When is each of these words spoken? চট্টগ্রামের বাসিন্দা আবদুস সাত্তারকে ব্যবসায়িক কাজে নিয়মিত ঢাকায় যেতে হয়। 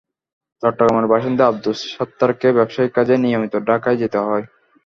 চট্টগ্রামের 0.63 1.07
বাসিন্দা 1.11 1.43
আবদুস 1.47 1.79
সাত্তারকে 1.93 2.47
ব্যবসায়িক 2.57 2.91
কাজে 2.97 3.15
নিয়মিত 3.17 3.53
ঢাকায় 3.67 3.99
যেতে 4.01 4.19
হয়। 4.27 4.45